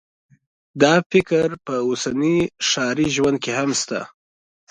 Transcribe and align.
دا 0.81 0.93
فکر 1.11 1.47
په 1.65 1.75
اوسني 1.87 2.37
ښاري 2.67 3.07
ژوند 3.15 3.37
کې 3.43 3.51
هم 3.59 3.69
شته 3.81 3.99